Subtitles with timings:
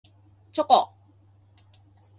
[0.51, 0.91] チョコ